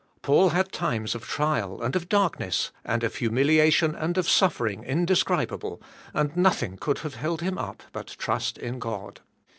Paul 0.23 0.49
had 0.49 0.71
times 0.71 1.13
of 1.13 1.27
trial 1.27 1.83
and 1.83 1.95
of 1.95 2.09
darkness 2.09 2.71
and 2.83 3.03
of 3.03 3.17
humiliation 3.17 3.93
and 3.93 4.17
of 4.17 4.27
suffering, 4.27 4.83
indescribable, 4.83 5.79
and 6.11 6.35
nothing 6.35 6.75
could 6.77 6.97
have 7.05 7.13
held 7.13 7.41
him 7.43 7.59
up 7.59 7.83
but 7.93 8.07
trust 8.17 8.57
in 8.57 8.79
God. 8.79 9.21